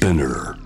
[0.00, 0.56] Spinner.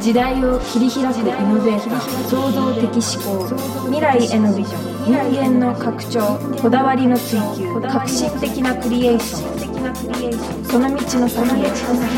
[0.00, 3.46] 時代を切り開くイノベーター創造的思考
[3.86, 10.64] 未来へのビジョン人間の拡張こだわりの追求革新的なクリエーション。
[10.64, 12.10] その道の先へ Road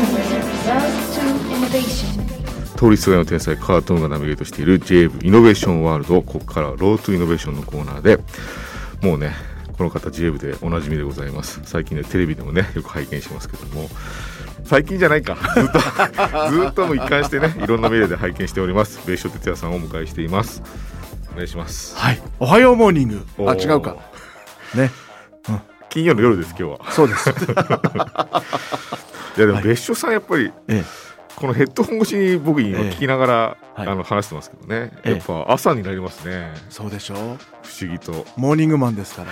[1.13, 1.21] to
[1.53, 8.17] Innovation 通りすがりの天才カートーンがナビゲートしている JV イノベーションワールドここからは Road to Innovation のコーナーで
[9.07, 9.33] もうね
[9.77, 11.61] この方 JV でおなじみでございます。
[11.63, 13.87] 最近ねテレビでもねよく拝見しますけども。
[14.63, 15.37] 最近じゃないか。
[15.55, 15.79] ずっと
[16.51, 18.99] ずっとも一貫してねいろんなメディアで拝見しております。
[19.07, 20.63] 別所哲也さんをお迎えしています。
[21.31, 21.95] お願いします。
[21.95, 23.23] はい、おはようモーニング。
[23.49, 23.97] あ、違うか。
[24.73, 24.89] ね、
[25.89, 26.91] 金曜の夜です今日は。
[26.91, 27.29] そうです。
[29.37, 30.83] いやでも別所さんやっぱりえ
[31.37, 33.33] このヘッドホン越しに僕今聞きながら、
[33.75, 33.87] はい。
[33.87, 34.91] あの話してますけどね。
[35.03, 35.11] ええ。
[35.11, 36.51] やっぱ朝になりますね。
[36.55, 37.17] え、そうでしょう。
[37.17, 37.23] 不
[37.85, 38.25] 思議と。
[38.37, 39.31] モーニングマンですから。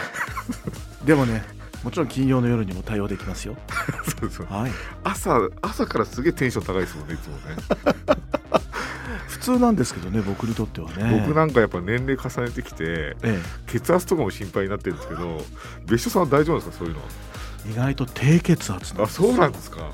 [1.04, 1.44] でもね、
[1.84, 3.56] もちろん金曜の夜にも対応できますよ。
[4.22, 4.46] そうそう。
[4.48, 4.72] はい。
[5.04, 7.42] 朝朝からすげえテンション高いですもんねいつもね。
[9.28, 11.24] 普通なんですけどね、僕にとってはね。
[11.26, 15.44] 僕なんかやっぱ年齢重ねてきてえ血圧とかも心配になってるんですけど
[15.86, 17.06] 別所さんは大丈夫ですかそういうのは？
[17.68, 19.90] え、意外と低血圧あそうなんですか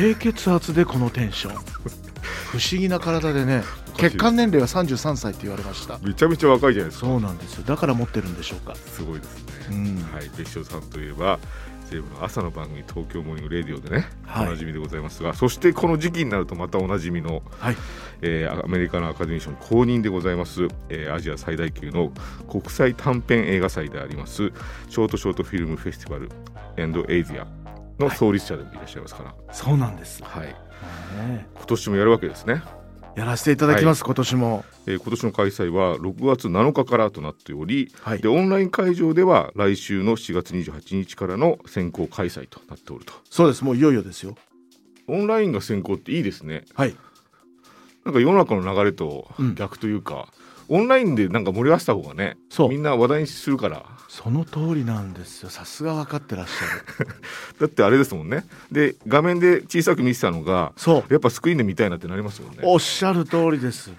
[0.00, 1.52] 低血圧でこのテンション。
[1.52, 3.62] 不思議な体でね、
[3.98, 5.98] 血管年齢は33歳って言われました。
[5.98, 7.64] めちゃめちゃ若いじゃないですかそうなんですよ。
[7.64, 8.74] だから持ってるんでしょうか。
[8.74, 11.38] すごいですね、うんはい別所さんといえば
[12.22, 17.76] 朝の番組 Tokyo Morning Radio でね、はいおなじみでございますがそしてこの時期になるとまたおなじみの、はい。
[18.22, 22.10] えーアメリカのアカデミー賞の公認でございます、えーアジア最大級の
[22.48, 26.30] 国際短編映画祭であります Short Shorts Film Festival
[26.78, 27.46] and Asia
[28.00, 30.22] の創立者でもいらっしゃいますから、そうなんです。
[30.24, 32.62] はい、ね今年もやるわけですね、
[33.16, 34.64] やらせていただきます、今年も。
[34.86, 38.28] えー今年の開催は6月7日からとなっており、はいで。
[38.28, 43.64] オンライン会場では来週の4月28日からの先行開催となっておるとそうです。
[43.64, 44.36] もういよいよですよ。
[45.06, 46.94] オンラインが先行っていいですねはい。
[48.04, 50.28] なんか世の中の流れとうん逆というか、
[50.72, 55.50] オンラインでなんか盛り合わせた方がねそうみんな話題にするからその通りなんですよ。
[55.50, 57.08] さすが分かってらっしゃる。
[57.60, 61.12] だってあれですもんねで画面で小さく見てたのがそう。
[61.12, 63.90] やっぱスクリーンで見たいなってなりますもんねおっしゃる通りです。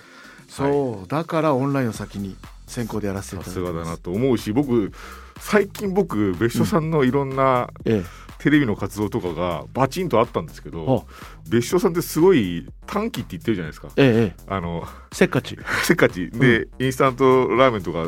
[0.48, 2.36] そう、だからオンラインを先に
[2.68, 3.54] 先行でやらせていさす。
[3.54, 4.92] すがだなと思うし僕
[5.40, 8.04] 最近僕別所さんのいろんなえ
[8.42, 11.14] テレビの活動とかがバチンとあったんですけえ、どあ、
[11.48, 13.90] 別所さんってすごい短期って言ってるじゃないですか。
[13.98, 15.60] ええ、ええ、あのせっかち。
[15.84, 16.32] せっかち。
[16.32, 18.08] で、インスタントラーメンとか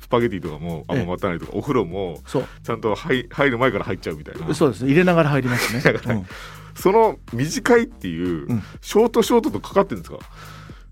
[0.00, 2.18] スパゲティとかもあんま待たないとか、お風呂も
[2.62, 4.54] ちゃんと入入る前から入っちゃうみたいな。
[4.54, 4.88] そうですね。
[4.88, 5.82] 入れながら入りますね。
[6.06, 6.26] うん。
[6.74, 8.62] その短いっていう、うん。
[8.80, 10.18] ショートショートとかかってるんですか？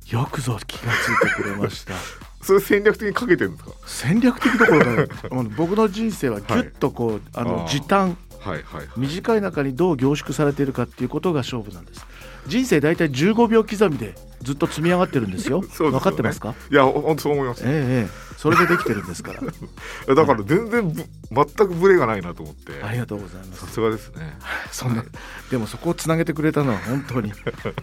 [0.08, 1.94] よくぞ気がついてくれました。
[2.42, 3.70] それ戦略的にかけてるんですか？
[3.86, 5.14] 戦略的どころか、
[5.56, 7.68] 僕の人生はぎゅっとこう、あのあー。
[7.70, 8.16] 時短。
[8.44, 12.04] はいはい短い中にどう凝縮されているかっていうことが勝負なんです。
[12.46, 15.62] 人生大体15秒刻みでずっと積み上がってるんですよ。
[15.62, 16.54] すよね分かってますか？
[16.70, 18.32] いやほんとそう思います、ええええ。
[18.36, 19.40] それでできてるんですから。
[20.14, 22.82] だから全然ぶ全くブレがないなと思って。
[22.82, 24.38] ありがとうございまさすすがですね。
[24.72, 25.04] そんな
[25.50, 27.28] でもそこをつなげてくれたのは本当に。
[27.30, 27.74] いやい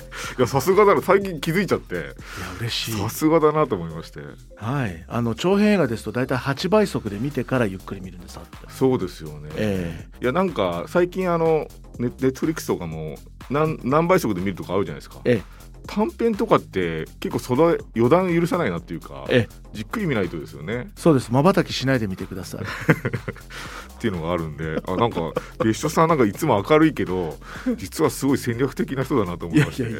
[0.41, 1.01] やさすがだな。
[1.01, 2.15] 最近気づいちゃって。
[2.59, 2.91] 嬉しい。
[2.93, 4.21] さすがだなと思いまして。
[4.55, 5.05] はい。
[5.07, 8.39] あの長編映画ですと大体8倍速で見てからゆっくり見るんです
[8.69, 13.17] そうですよね、えいやなんか最近あのネネットフリックスとかも
[13.49, 15.19] 何何倍速で見るとかあるじゃないですか。
[15.25, 15.58] ええ
[15.91, 19.55] 短編とかって結構そだ予断許さないなっていうかええ。
[19.73, 20.91] じっくり見ないとですよね。
[20.95, 21.31] そうです。
[21.31, 22.61] まばたきしないで見てください。
[23.97, 25.33] っていうのがあるんであなんか
[25.63, 27.38] 別所さんなんかいつも明るいけど
[27.75, 29.83] 実はすごい戦略的な人だなと思いまして。
[29.83, 29.94] はい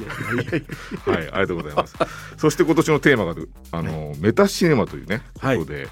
[1.16, 1.96] ありがとうございます。
[2.38, 5.58] そして今年のテーマがあの、メタシネマというねはい。
[5.58, 5.88] ことで、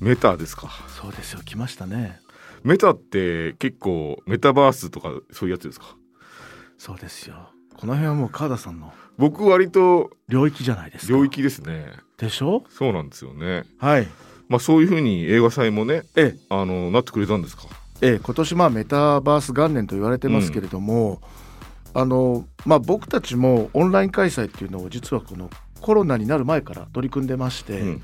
[0.00, 0.68] メタですか。
[1.00, 1.40] そうですよ。
[1.44, 2.20] 来ましたね。
[2.64, 5.96] メタって結構メタバースとかそういうやつですか？
[6.76, 11.12] そうですよこの辺はもう川田さんの僕割と領域じゃないですか。
[11.12, 11.92] 領域ですね。
[12.16, 12.64] でしょ？
[12.70, 13.64] そうなんですよね。
[13.78, 14.08] はい。
[14.48, 16.38] まあそういうふうに映画祭もねええ。
[16.48, 17.64] あのなってくれたんですか？
[18.00, 21.20] ええ、今年まあメタバース元年と言われてますけれども、
[21.94, 28.02] あのまあ、僕たちもオンライン開催っていうのを実はこのコロナになる前から取り組んでまして、うん。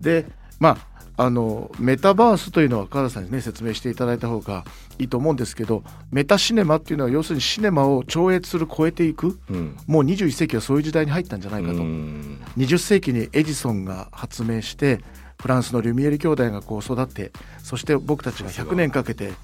[0.00, 0.26] で
[0.58, 4.64] まああのメタバースというのは川田さんにね説明していただいた方が
[4.98, 9.76] いいと思うんですけどメタシネマっていうのは要するにシネマを超越する超えていくうん。
[9.86, 12.40] もう21世紀はそういう時代に入ったんじゃないかと、うん。
[12.58, 15.00] 20世紀にエジソンが発明して
[15.40, 17.32] フランスのリュミエル兄弟がこう育って
[17.62, 19.34] そして僕たちが100年かけてうん。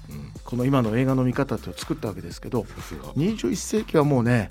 [0.43, 3.05] この今の映画の見方っていうのを作ったわけですけどさすが。
[3.13, 4.49] 21世紀はもうね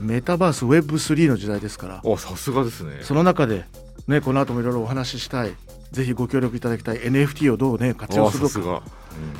[0.00, 2.98] メタバース Web3 の時代ですからあさすがですね。
[3.02, 3.64] その中で、
[4.06, 5.52] ね、この後もいろいろお話ししたい
[5.92, 6.98] ぜひご協力いただきたい。
[6.98, 8.82] NFT をどうね活あ用するのか。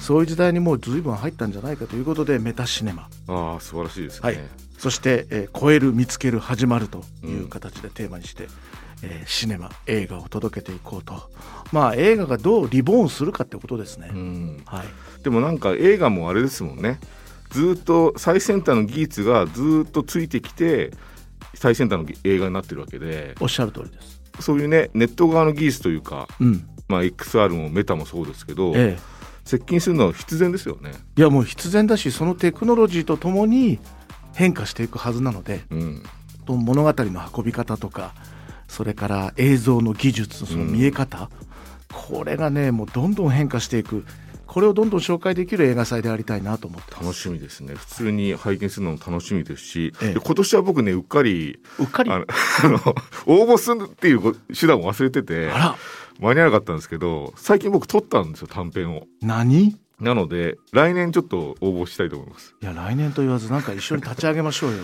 [0.01, 3.09] そういう時代にもう随分入ったんじゃないかということでメタシネマ。
[3.29, 4.39] ああ素晴らしいですね、はい。
[4.79, 8.49] そして、えー超える見つける始まるという形でテーマにして、
[9.03, 11.31] えーシネマ映画を届けていこうと。
[11.73, 14.63] まあ映画がどうリボーンするかってことですね、うん。
[14.67, 15.23] はい。
[15.23, 16.99] でもなんか映画もあれですもんね。
[17.51, 20.93] ずーっと最先端の技術がずーっとついてきて
[21.55, 23.35] 最先端の映画になってるわけで。
[23.41, 26.69] おっしゃる通りですそういうねネット側の技術というか、うん。
[26.89, 28.99] まあ、XR もメタもそうですけど、え
[29.45, 30.91] 接近するのは必然ですよね。
[30.95, 33.79] えいやもう必然だしそのテクノロジーとともに
[34.35, 36.03] 変化していくはずなのでうん、
[36.47, 38.15] と物語の運び方とか
[38.69, 41.31] それから映像の技術その見え方、
[41.93, 44.05] これがねもうどんどん変化していく
[44.49, 47.75] これをどんどん紹介できる映画祭でありたいなと思って楽しみですね。
[47.75, 50.15] 普通に拝見するのも楽しみですし、ええ。
[50.15, 52.11] で今年は僕ねうっかりうっかり？
[52.11, 52.15] あ
[52.65, 52.77] あの
[53.27, 55.77] 応募するっていう手段を忘れててら。
[56.21, 59.05] 間に合わなかったんですけど最近僕撮ったんですよ短編を。
[59.23, 59.65] 何？
[59.69, 62.55] いなので来年ちょっと応募したいと思います。
[62.61, 64.79] や来年と言わずなんか一緒に立ち上げましょうよ。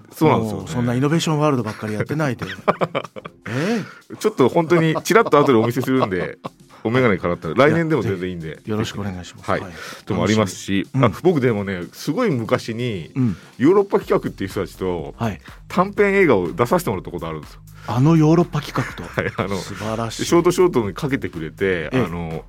[0.12, 0.68] そうなんですよ、もね。
[0.70, 2.46] そんなイノベーションワールドばっかりやってないで。
[3.48, 3.82] え
[4.18, 6.38] ちょっと本当にちらっと後でお見せするんで、
[6.84, 8.58] お眼鏡からったら来年でも全然いいんで。
[8.66, 9.50] えよろしくお願いします。
[9.50, 9.62] はい。
[10.04, 11.04] ともありますし、うん。
[11.04, 13.36] あ僕でもね、すごい昔にうん。
[13.56, 15.40] ヨーロッパ企画っていう人たちとはい。
[15.68, 17.60] 短編映画を出させてもらったことあるんですよ。
[17.86, 18.94] あのヨーロッパ企画。
[18.94, 20.24] と、はい、あの素晴らしい。
[20.26, 22.44] ショートショートにかけてくれて、ええあの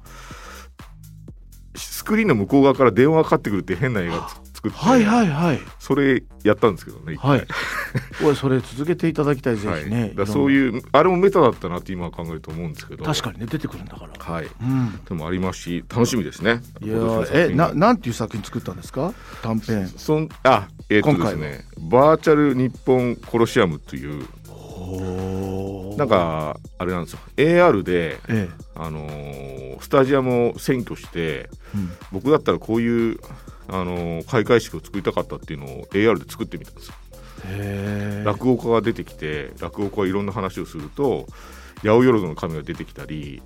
[1.76, 4.30] スクリーンの向こう側から電話がかかってくるって変な映画。
[4.44, 5.60] つ作って、はいはいはい。
[5.80, 7.16] それやったんですけどね。
[7.18, 7.46] はい。
[8.24, 9.84] おいそれ続けていただきたいぜはい。
[9.84, 13.04] ひね、だからそういうあれもメタだったなって今は考えると思うんですけど。
[13.06, 14.34] 確かにね出てくるんだから。
[14.34, 14.46] はい。
[14.62, 15.00] うん。
[15.06, 16.62] でもありますし楽しみですね。
[16.82, 16.98] いや
[17.34, 19.14] えななんていう作品作ったんですか？
[19.42, 19.88] 短編。
[19.88, 24.26] そんあえっ、とですねバーチャル日本コロシアムという。
[24.78, 27.20] おなんかあれなんですよ。
[27.38, 33.20] AR で、えあのースタジアムを占拠してえ、うん、僕だったらこういう、
[33.68, 36.94] あのー開会式を作りたかったっていうのを AR で作ってみたんですよ。
[37.48, 41.28] へえ落語家が出てきて落語家がいろんな話をすると
[41.84, 43.42] 八百万の神が出てきたり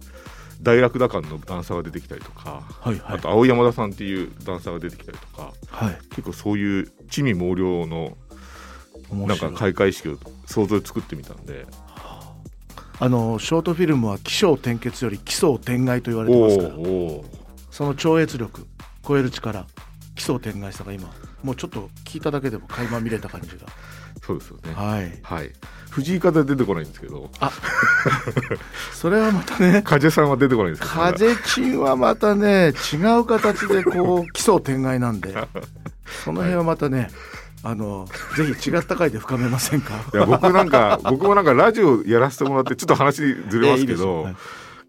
[0.62, 3.18] 大楽打館のダンサーが出てきたりとか、はいはい。
[3.18, 5.98] あと青山田さんっていうダンサーが出てきたりとかはい。
[6.10, 8.18] 結構そういう地味猛量の
[9.12, 11.66] なんか開会式を想像で作ってみたんで。
[13.01, 17.50] あのショートフィルムは起承転結より奇想天外と言われおてますから。
[17.71, 18.68] その超越力
[19.07, 19.66] 超える力
[20.19, 21.10] 奇想天外さが今
[21.44, 23.56] もうちょっと聞いただけでも垣間見れた感じが。
[24.21, 24.74] そうですよね。
[24.75, 25.18] はい。
[25.24, 25.51] はい。
[25.89, 27.31] 藤井風出てこないんですけど。
[28.92, 29.81] それはまたね。
[29.81, 31.01] 風さんは出てこないんですけど。
[31.01, 35.33] 風チンはまたね違う形でこう奇想天外なんで。
[36.25, 37.10] その辺はまたね、
[37.63, 38.06] あの
[38.36, 39.94] ぜひ違った回で深めませんか？
[40.13, 44.01] いや僕なんか僕もなんかラジオやらせてもらってちょっと話ずれますけええいいです。
[44.01, 44.36] よど、はい。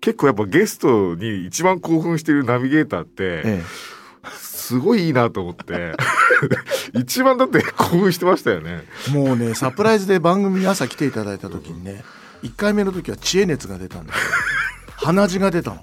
[0.00, 3.62] 結構やっぱゲストに一番興奮してるナビゲーターってえ
[4.70, 5.94] すごいいいなと思って。
[6.94, 8.84] 一番だって興奮してましたよね。
[9.08, 12.05] え、もうねサプライズで番組に朝来ていただいた時にね
[12.44, 14.19] 1回目の時は知恵熱が出たんだよ。
[14.94, 15.82] 鼻血が出たの。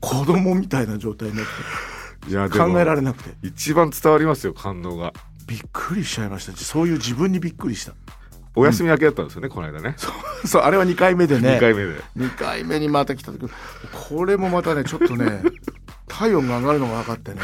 [0.00, 1.44] 子供みたいな状態になっ
[2.28, 3.30] いやて考えられれなくて。
[3.42, 5.12] 一番伝わりますよ感動が。
[5.48, 6.56] びっくりしちゃいました。
[6.56, 7.94] そういう自分にびっくりした。
[8.54, 9.96] お休み明けだったんですよね、この間ね。
[10.46, 11.56] そうあれは2回目でね。
[11.58, 12.00] 2回目で。
[12.16, 13.50] 2回目にまた来た時
[14.08, 15.42] これもまたねちょっとね
[16.06, 17.40] 体温が上がるのが分かってね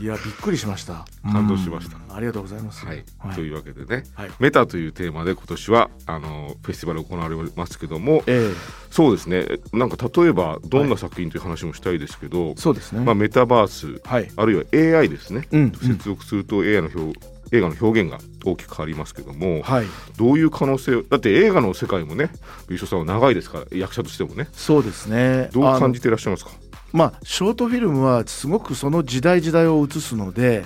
[0.00, 1.04] いやびっくりしました。
[1.22, 1.96] 感動しました。
[1.96, 2.16] うん。
[2.16, 2.84] ありがとうございます。
[2.84, 3.34] はい、はい。
[3.34, 4.30] というわけでね、はい。
[4.38, 8.54] メタというテーマで今年はあのフェスティバル行われますけどもええ。
[8.90, 9.46] そうですね。
[9.72, 14.30] なんか例えばどんな作品という話もしたいですけど、そうですね、まあ、メタバースはい。
[14.36, 15.72] あるいは AI ですね、うんうん。
[15.72, 17.18] 接続すると AI の表
[17.54, 19.86] 映画の表現が大きく変わりますけども、はい。
[20.16, 22.30] どういう可能性だって映画の世界もね
[22.68, 24.48] 優勝さんは長いですから役者としてもね。
[24.52, 25.50] そうですね。
[25.52, 26.61] どう感じていらっしゃいますか？
[26.92, 30.64] まあショートフィルムはすごくその時代時代を映すので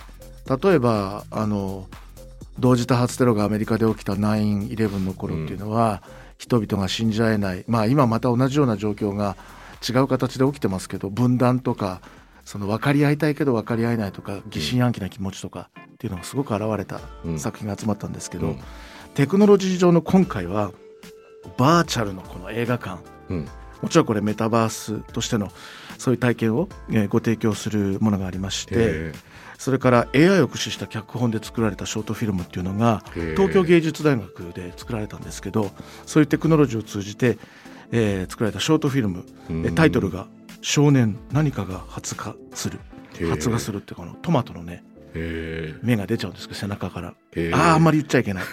[0.62, 1.86] 例えばあの
[2.58, 6.02] 同時多発テロがアメリカで起きた9-11の頃っていうのは、
[6.38, 7.64] 人々が信じ合えない。
[7.66, 9.36] まあ今また同じような状況が
[9.86, 12.00] 違う形で起きてますけど分断とか
[12.44, 17.38] その分かり合いたいけど分かり合えないとか疑心暗鬼な気持ちとかっていうのがすごく現れたうん。
[17.38, 18.60] 作品が集まったんですけど、うん。
[19.14, 20.72] テクノロジー上の今回は
[21.56, 23.00] バーチャルのこの映画館。
[23.28, 23.48] うん。
[23.82, 25.50] もちろんこれメタバースとしての
[25.98, 29.12] そういう体験を、えーご提供するものがありましてへ
[29.58, 35.70] それから AI を駆使した脚本で作られたショートフィルムっていうのが東京芸術大学で作られたんですけど
[36.04, 37.38] そういうテクノロジーを通じて、
[37.92, 39.24] えー作られたショートフィルム
[39.74, 40.26] タイトルが
[40.60, 42.80] 「少年何かが発芽する」
[43.30, 44.84] 発芽するってこのトマトのね
[45.14, 47.08] え芽が出ちゃうんですけど背中から。
[47.08, 48.44] あーあんまり言っちゃいけない。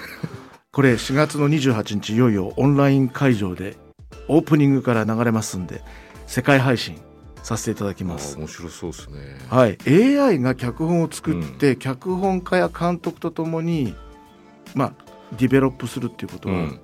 [0.71, 3.77] これ4月の28日いよいよオンライン会場で
[4.27, 5.81] オープニングから流れますんで
[6.25, 6.99] 世界配信
[7.43, 8.35] させていただきあます。
[8.35, 8.39] ー。
[8.39, 9.37] 面白そうですね。
[9.49, 13.93] はい、AI が脚本を作って、脚本家や監督とともに、
[14.73, 14.93] まあ、
[15.37, 16.79] ディベロップするっていうことは、うん、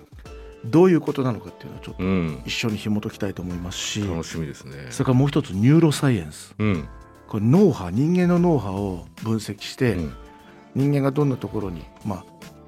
[0.66, 4.88] どういうことなのかっていうのをちょっとうん、一緒に紐解きたいと思いますし、楽しみですね。
[4.92, 6.54] それからもう一つニューロサイエンス。
[6.60, 6.88] うん、
[7.28, 10.14] これ脳波人間の脳波を分析して、うん。
[10.76, 12.26] 人間がどんなところに、まあ、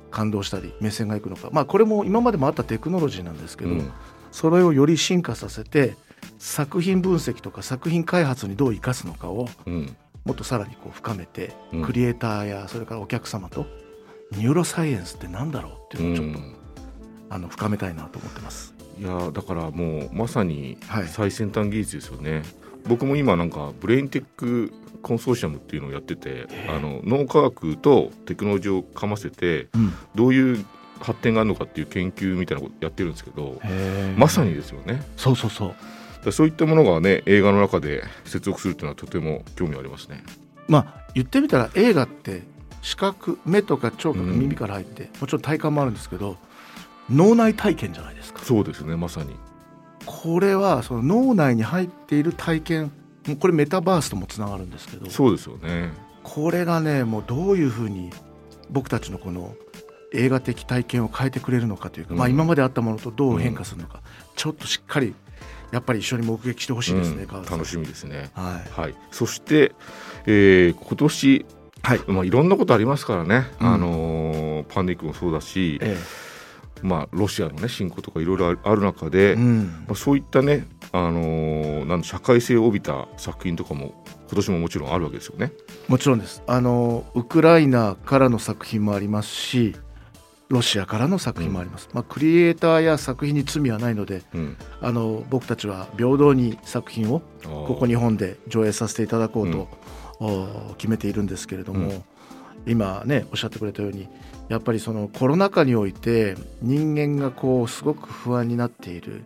[0.09, 3.91] 感動したり目線がいくのか、まあ、これも今までもあったテクノロジーなんですけど、うん。
[4.31, 5.95] それをより進化させて
[6.39, 11.81] 作品分析とか作品開発にどう生かすのかをうん、もっとさらにこう深めて、うん。
[11.83, 13.65] クリエイターやそれからお客様と
[14.31, 16.55] ニューロサイエンスってなんだろうっていうのをちょっと、うん
[17.33, 18.73] あの深めたいなと思ってます。
[18.99, 21.07] いやーだからもうまさにはい。
[21.07, 22.43] 最先端技術ですよね、
[22.89, 29.93] 僕も今なんかブレインテックコンソーシアムっていうのをやっててあの脳科学とテクノロジーをかませてうん。
[30.13, 30.65] どういう
[30.99, 33.61] 発展があるのかっていう研究みたいなことやってるんですけど
[34.17, 35.01] まさにですよね。
[35.15, 35.75] そうそうそう
[36.23, 40.23] だそういったものがね映画の中で接続するっていうのはとても興味ありますね。
[40.67, 42.43] まあ言ってみたら映画って
[42.81, 44.39] 視覚目とか聴覚うん。
[44.39, 46.37] 耳から入って、もちろん体感もあるんですけど
[47.09, 48.39] 脳内体験じゃないですか。
[48.43, 49.35] そうですねまさに。
[50.05, 52.91] これはその脳内に入っている体験
[53.39, 55.91] これメタバースともつながるんですけどそうですよね。
[56.23, 58.11] これがねもうどういうふうに
[58.69, 59.55] 僕たちのこの
[60.13, 62.19] 映画的体験を変えてくれるのかというか、うん。
[62.19, 64.01] まあ、今まであったものとどう変化するのか、
[64.35, 65.13] ちょっとしっかり
[65.71, 68.29] やっぱり一緒に目撃してほしいですね、うん楽しみですね。
[68.33, 68.81] はい。
[68.81, 68.95] はい。
[69.11, 69.71] そして、
[70.25, 71.45] えー今年
[71.83, 73.73] はい、まあ、いろんなことありますからね、うん。
[73.73, 75.97] あのーパンデミックもそうだし、え
[76.83, 79.83] まあ、ロシアの、ね、侵攻とかいろいろある中で、えうん。
[79.87, 85.51] まあ、そういったね、あのーなん社会性を帯びた作品とかも今年ももちろんあるわけですよね。
[85.87, 86.43] もちろんです。
[86.47, 89.75] あのウクライナからの作品もありますし
[90.51, 99.67] ロシアからの作品もあります、まあ、クリエイターや作品に罪はないのでうん、あの僕たちは平等に作品をこここ日本で上映させていただこうと、
[100.19, 102.03] お決めているんですけれども、うん。
[102.67, 104.07] 今ねおっしゃってくれたように
[104.47, 109.23] やっぱりそのコロナ禍において人間がこうすごく不安になっている。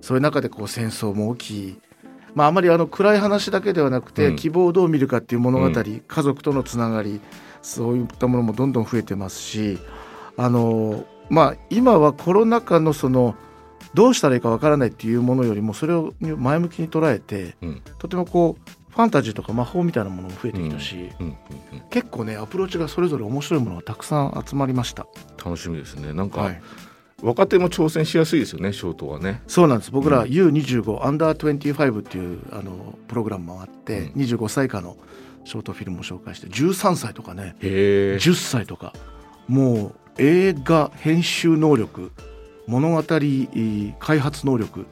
[0.00, 1.80] そういう中でこう戦争も起き
[2.34, 4.36] まあ、あまりあの暗い話だけではなくて、うん。
[4.36, 5.72] 希望をどう見るかっていう物語、うん。
[5.72, 7.20] 家族とのつながり
[7.62, 9.78] そういったものもどんどん増えてますし
[10.36, 13.34] あの、まあ、今はコロナ禍のその
[13.94, 17.82] どうしたらいいかわからないっていうものよりもそれを前向きに捉えてうん。
[17.98, 21.10] とてもこうファンタジーとか魔法みたいなものも増えてきたし、
[21.88, 25.06] 結構ねアプローチがそれぞれ面白いものがたくさん集まりました。
[25.42, 26.12] 楽しみですね。
[26.12, 26.62] なんか、はい。
[27.22, 29.42] 若手も挑戦しやすいですよねショートはね。
[29.46, 29.90] そうなんです。
[29.92, 30.28] 僕らうん。
[30.28, 34.22] U25、アンダー25っていうあのプログラムもあって、うん。
[34.22, 34.98] 25歳以下の
[35.44, 37.56] ショートフィルムを紹介して13歳とかね。
[37.60, 38.16] へえ。
[38.16, 38.92] 10歳とか。
[39.48, 42.12] もう映画編集能力
[42.66, 44.86] 物語開発能力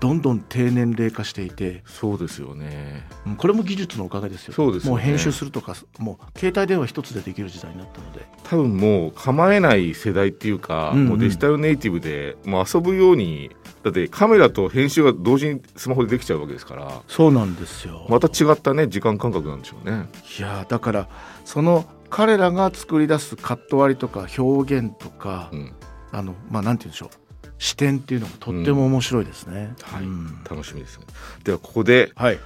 [0.00, 3.06] どんどん低年齢化していてそうですよね。
[3.26, 4.54] うんこれも技術のおかげですよ。
[4.54, 4.90] そうですよね。
[4.90, 8.26] もう編集するとかもう携帯電話一つでできる時代になったので。
[8.44, 11.08] 多分もう構えない世代っていうか、うんうん。
[11.08, 13.50] もうデジタルネイティブでもう遊ぶように
[13.82, 17.02] だってカメラと編集が同時にスマホでできちゃうわけですから。
[17.08, 18.06] そうなんですよ。
[18.10, 20.06] また違ったね時間感覚なんでしょうね。
[20.38, 21.08] いやーだから
[21.44, 25.72] その彼らが作り出すカット割りとか表現とか、うん、
[26.12, 27.26] あのまあなんて言うんでしょう
[27.58, 29.74] 視点っていうのがとっても面白いですね。
[29.82, 31.06] はい、うん楽しみですね。
[31.44, 32.38] ではここではい。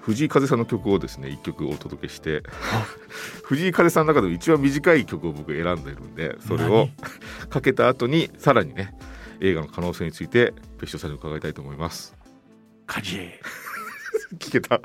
[0.00, 2.42] 藤井風さんの曲をですね一曲お届けして
[3.42, 6.90] 藤井風さんの中でも一番短い曲を僕選んでいるんでそれを
[7.48, 8.94] かけた後にさらにね
[9.40, 12.14] 映画の可能性について別所さんに伺いたいと思います。
[12.86, 13.40] カジエ。
[14.38, 14.80] 聞けた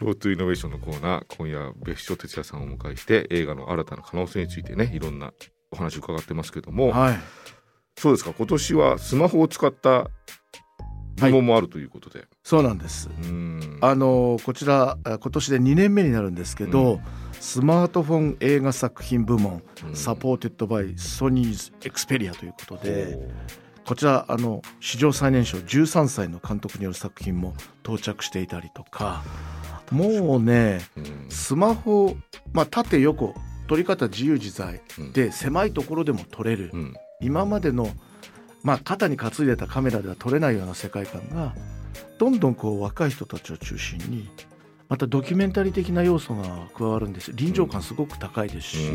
[0.00, 5.32] ロートイノベーションのコーナー今夜別所哲也さんをお迎えして映画の新たな可能性についてねいろんな
[5.70, 7.18] お話を伺ってますけども、はい。
[7.98, 8.32] そうですか。
[8.32, 10.10] 今年はスマホを使った
[11.16, 13.10] 部門もあるということで、そうなんです。
[13.82, 17.00] あのこちらあ今年で2年目になるんですけど、うん。
[17.32, 19.94] スマートフォン映画作品部門、うん。
[19.94, 23.18] Supported by Sony's Xperia ということで、
[23.84, 29.22] こちらあの史上最年少13歳の監督による作品も到着していたりとか
[29.90, 31.26] もうねうん。
[31.28, 32.16] スマホ、
[32.52, 33.34] まあ、縦横
[33.68, 35.12] 撮り方自由自在うん。
[35.12, 36.94] で狭いところでも撮れる、うん。
[37.20, 37.88] 今までの、
[38.62, 41.54] まあ、肩に担いでたカメラでは撮れないような世界観が
[42.18, 44.28] どんどんこう若い人たちを中心に
[44.88, 47.32] またドキュメンタリー的な要素が加わるんです。
[47.32, 48.90] 臨場感すごく高いですし、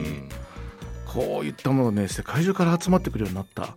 [1.05, 3.73] こういったものね世界中から集まってくるようになった、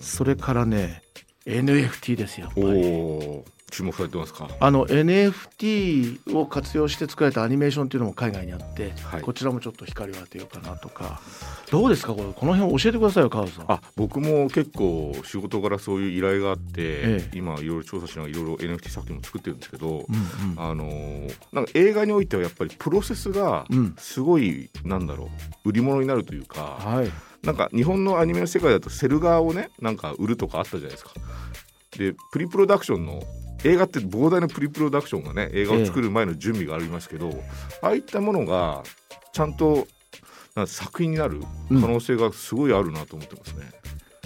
[0.00, 1.02] それからね
[1.44, 3.42] NFT ですよやっぱおりー
[3.72, 4.48] 注目されてますか？
[4.60, 9.22] あの NFT を活用して作られたアニメーションっていうのも海外にあって、はい。
[9.22, 11.20] こちらもちょっと光を当てようかなとか。
[11.70, 12.12] どうですか？
[12.14, 13.72] これこの辺教えてくださいよ川津さん。
[13.72, 17.36] あ僕も結構仕事柄そういう依頼があって、ええ。
[17.36, 20.60] 今いろいろ調査しながらいろいろ NFT 作品も作ってるんですけど、うんうん。
[20.60, 23.94] あのーなんか映画においてはやっぱりプロセスがうん。
[23.98, 25.30] すごい、なんだろ
[25.64, 27.10] う売り物になるというかはい。
[27.42, 31.10] なんか日本のアニメの世界だとセル画をねなんか売るとかあったじゃないですか。
[31.98, 33.22] でプリプロダクションの
[33.64, 37.30] 映画って膨大なプリプロダクションがね映画を作る前の準備がありますけど、
[37.80, 38.82] ああいったものが
[39.32, 39.86] ちゃんと
[40.54, 43.70] なんか作品になる可能性がすごいあるなと思ってますね。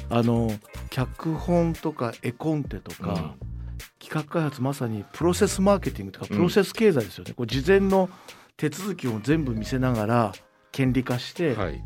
[0.08, 0.50] あの
[0.90, 3.46] 脚本とか絵コンテとか、うん。
[3.98, 6.36] 企画開発まさにプロセスマーケティングとかうん。
[6.36, 8.08] プロセス経済ですよね、こう事前の
[8.56, 10.32] 手続きを全部見せながら
[10.70, 11.82] 権利化して、はい、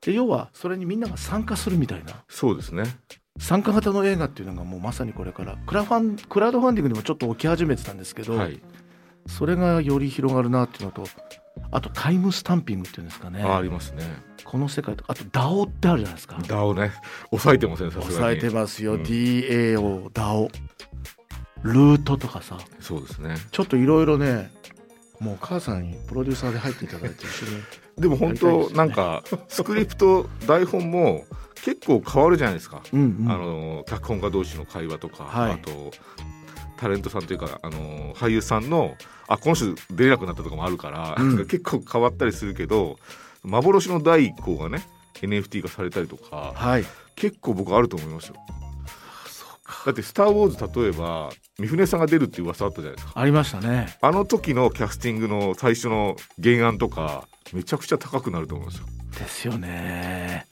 [0.00, 2.24] で要はそれにみんなが参加するみたいな。
[2.28, 2.84] そうですね。
[3.40, 8.60] 参加型の映画っていうのがもうまさにこれからクラファンクラウドファンディングでもちょっと起き始めてたんですけど、はい、
[9.26, 11.06] それがより広がるなっていうのと
[11.72, 13.42] あとタイムスタンピングっていうんですかね。
[13.42, 14.04] あありますね。
[14.44, 16.38] この世界とあと DAO ってあるじゃないですか。
[16.46, 16.92] ダをね。
[17.30, 18.12] 抑えてませんさすがに。
[18.12, 19.02] 抑えてますよ、うん。
[19.02, 20.50] DAO、DAO
[21.62, 22.58] ルートとかさ。
[22.80, 23.36] そうですね。
[23.52, 24.50] ちょっといろいろね
[25.18, 27.62] もう母さんにプロデューサーで入っていただいて一緒に
[28.00, 31.24] でも本当なんかスクリプト台本も
[31.62, 32.82] 結構変わるじゃないですか。
[32.92, 33.30] うんうん。
[33.30, 35.52] あの脚本家同士の会話とか、はい。
[35.52, 35.90] あと
[36.78, 38.96] タレントさんというかあの俳優さんの
[39.28, 41.36] あこの人出れなくなったとかもあるから、うん。
[41.46, 42.96] 結構変わったりするけど
[43.42, 44.82] 幻の第一項がね
[45.20, 46.84] NFT 化されたりとかはい。
[47.16, 48.36] 結構僕あると思いますよ。
[49.84, 53.12] だって「スター・ウォーズ」例えば三船さんが出るっていう噂あったじゃないですか。
[53.20, 53.96] ありましたね。
[54.00, 58.86] あの時のキャスティングの最初の原案とかめちゃくちゃ高くなると思うんですよ。
[59.18, 60.46] ですよね。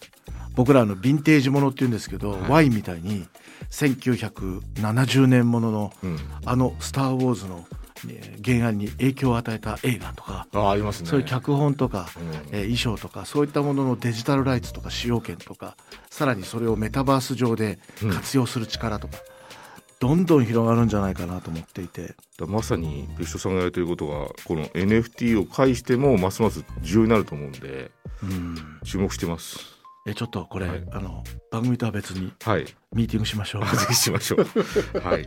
[0.55, 2.51] 僕らあのヴィンテージものって言うんですけど、はい。
[2.51, 3.27] ワインみたいに
[3.71, 7.65] 1970年もののうん、あの「スター・ウォーズ」の
[8.09, 11.09] えー原案に影響を与えた映画とか、あありますね。
[11.09, 12.57] そういう脚本とか、うん。
[12.57, 15.77] えー衣装とかそういったもののデジタルライツとか使用権とか
[16.11, 17.79] さらにそれをメタバース上で
[18.13, 19.19] 活用する力とか、
[20.01, 22.15] どんどん広がるんじゃないかなと思っていて。
[22.39, 27.91] だまさに別所さんがやれてることはこの NFT を介してもますます重要になると思うんで
[28.23, 28.57] うん。
[28.85, 29.59] 注目してます。
[30.07, 30.85] えちょっとこれ、はい。
[30.93, 32.65] あの番組とは別にはい。
[32.93, 33.63] ミーティングしましょう。
[33.77, 34.47] ぜひしましょう。
[35.01, 35.25] はい。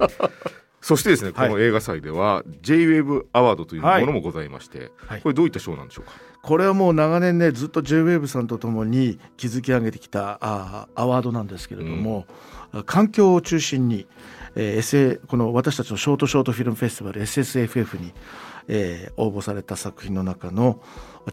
[0.80, 1.50] そしてですねこはい。
[1.52, 5.22] の映画祭では JWAVE アワードというものもございまして、はい。
[5.22, 6.14] これどういった賞なんでしょうか？
[6.44, 12.26] これはもう長年ねずっと JWAVE さんとともに築き上げてきたあーアワードなんですけれども、
[12.88, 14.08] 環境を中心に、
[14.56, 18.14] えーこの私たちのショートショートフィルムフェスティバル SSFF に、
[18.68, 20.82] えー応募された作品の中の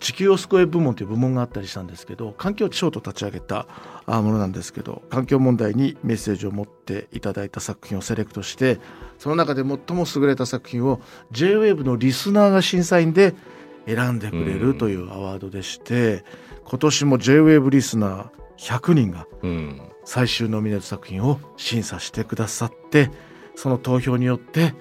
[0.01, 3.67] 地球を救え部門という部門があったりしたんですけど環境省と立ち上げた
[4.07, 8.79] ものなんですけど環境問題にメッセージを持っていただいた作品をセレクトして
[9.19, 11.01] その中で最も優れた作品を
[11.33, 13.35] JWAVE のリスナーが審査員で
[13.87, 16.25] 選んでくれるというアワードでして
[16.65, 23.11] 今年も JWAVE リスナー100人がうん最終ノミネート作品を審査してくださって
[23.57, 24.75] その投票によって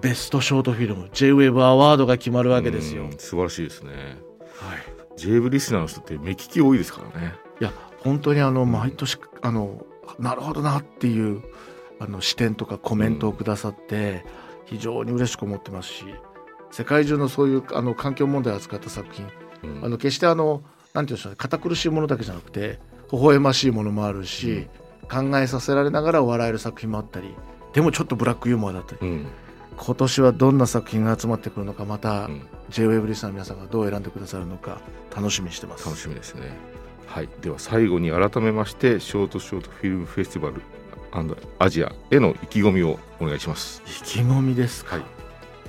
[0.00, 3.02] ベストショートフィルム JWAVE アワードが決まるわけですよ。
[3.02, 3.90] うん素晴らしいですね。
[3.90, 5.18] はい。
[5.18, 7.34] JWAVE リスナーの人って目利き多いですからね。
[7.60, 9.84] いや本当にあのん毎年あの
[10.20, 11.42] なるほどなっていう
[11.98, 14.24] あの視点とかコメントをくださって
[14.66, 16.04] 非常に嬉しく思ってますし
[16.70, 19.26] 世界中のそういうあの環境問題を扱った作品
[19.64, 19.84] うん。
[19.84, 20.62] あの決してあの
[20.94, 22.78] なんていうんでしょうね堅苦しいものだけじゃなくて
[23.12, 24.68] 微笑ましいものもあるし、
[25.10, 27.34] 考えさせられながら笑える作品もあったり
[27.72, 29.26] でもちょっとブラックユーモアだったりうん
[29.76, 34.78] 今年はどんな作品が集まってくるのかまた、うん JWAVE リスナーの皆さんがどう選んでくださるのか
[35.16, 35.86] 楽しみにしてます。
[35.86, 36.50] 楽しみですね。
[37.06, 40.60] はい、では最後に改めましてショートショートフィルムフェスティバル
[41.58, 43.82] アジアへの意気込みをお願いします。
[43.86, 45.04] 意気込みですか、はい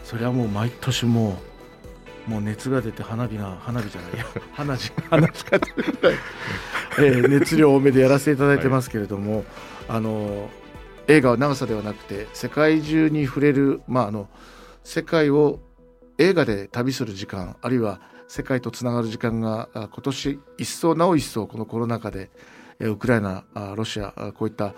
[0.03, 1.33] それはもう毎年もう
[2.27, 4.25] もう熱が出て花火が花火じゃないや。
[4.53, 5.97] 花火花火が出る。
[5.99, 6.17] ぐらい、
[6.99, 9.45] えー熱量多めでやらせていただいてますけれども、
[9.87, 10.49] あの
[11.07, 14.29] 映画は長さではなくて世界中に触れる、まあ、あの
[14.83, 15.59] 世界を
[16.19, 22.29] 映画で旅する時間あるいは世界とつながる時間があ今年一層なお一層このコロナ禍で
[22.79, 24.75] えーウクライナあロシアあこういった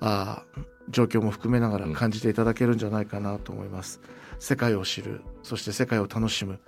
[0.00, 0.42] あ
[0.90, 4.00] 状況も含めながら感じていただけるんじゃないかなと思います。
[4.40, 6.58] 世界を知るそして世界を楽しむ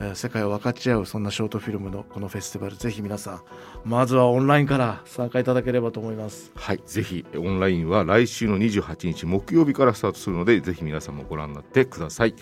[0.00, 3.40] えー世界を分かち合うそんなショートフィルムのこのフェスティバルぜひ皆さん
[3.84, 6.52] まずはオンラインから参加いただければと思います。
[6.54, 12.34] はい、ぜひオンラインは来週の28日木曜日からスタートするのでぜひ皆さんもご覧になってください。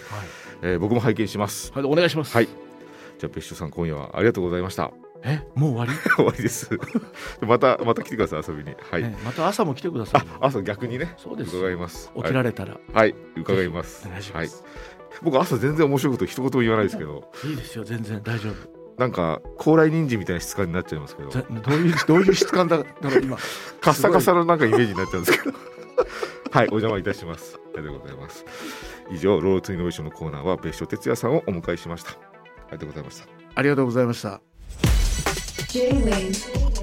[0.62, 1.73] えー僕も拝見します。
[1.73, 2.35] はい、お願いします。
[2.35, 4.85] はい、じゃあ別所さん今夜はありがとうございました。
[4.85, 4.90] あ
[5.27, 6.69] えもう終わり、 終わりです。
[7.40, 8.77] またまた来てください遊びに。
[8.90, 11.14] はい、ねまた朝も来てください朝逆にね。
[11.17, 12.12] そうです伺います。
[12.14, 14.07] 起きられたら、はい、はい、伺います。
[14.07, 14.47] お願いしはい。
[14.47, 14.64] ます、
[15.22, 17.31] 僕朝全然面白いこと一言も言わないですけど。
[17.44, 18.55] い、いですよ全然大丈夫。
[18.98, 21.31] なんか高麗人参みたいな質感になっちゃいますけど。
[21.31, 23.37] ぜ どういうどういう質感だだから今
[23.81, 25.57] カッサカサのなんかイメージになっちゃうんですけど。
[26.50, 27.59] はいお邪魔いたします。
[27.74, 28.44] ありがとうございます。
[29.11, 32.12] 以上ロードツイノベーションのコーナーは別所哲也さんをお迎えしました。
[32.12, 32.14] あ
[32.72, 33.27] りがとうございました。
[33.57, 34.40] ありがとうございました。
[35.68, 36.74] J-Wave.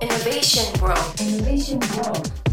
[0.00, 1.00] Innovation World.
[1.18, 2.45] Innovation World